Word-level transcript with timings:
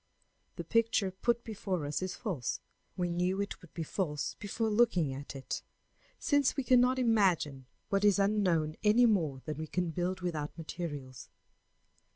The 0.55 0.63
picture 0.63 1.11
put 1.11 1.43
before 1.43 1.85
us 1.85 2.01
is 2.01 2.15
false; 2.15 2.59
we 2.97 3.11
knew 3.11 3.39
it 3.39 3.61
would 3.61 3.71
be 3.75 3.83
false 3.83 4.33
before 4.39 4.71
looking 4.71 5.13
at 5.13 5.35
it, 5.35 5.61
since 6.17 6.57
we 6.57 6.63
cannot 6.63 6.97
imagine 6.97 7.67
what 7.89 8.03
is 8.03 8.17
unknown 8.17 8.77
any 8.83 9.05
more 9.05 9.43
than 9.45 9.57
we 9.59 9.67
can 9.67 9.91
build 9.91 10.21
without 10.21 10.57
materials. 10.57 11.29